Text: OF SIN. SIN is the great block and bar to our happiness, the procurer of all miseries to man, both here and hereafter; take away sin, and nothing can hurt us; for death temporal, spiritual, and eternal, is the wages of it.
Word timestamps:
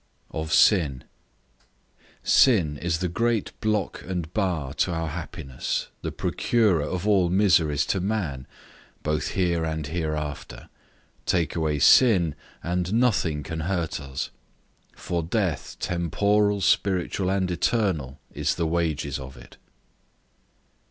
OF 0.31 0.51
SIN. 0.51 1.03
SIN 2.23 2.75
is 2.79 2.97
the 3.01 3.07
great 3.07 3.51
block 3.61 4.01
and 4.01 4.33
bar 4.33 4.73
to 4.73 4.91
our 4.91 5.09
happiness, 5.09 5.89
the 6.01 6.11
procurer 6.11 6.81
of 6.81 7.07
all 7.07 7.29
miseries 7.29 7.85
to 7.85 7.99
man, 7.99 8.47
both 9.03 9.27
here 9.37 9.63
and 9.63 9.85
hereafter; 9.85 10.69
take 11.27 11.55
away 11.55 11.77
sin, 11.77 12.33
and 12.63 12.95
nothing 12.95 13.43
can 13.43 13.59
hurt 13.59 13.99
us; 14.01 14.31
for 14.95 15.21
death 15.21 15.77
temporal, 15.79 16.61
spiritual, 16.61 17.29
and 17.29 17.51
eternal, 17.51 18.19
is 18.33 18.55
the 18.55 18.65
wages 18.65 19.19
of 19.19 19.37
it. 19.37 19.57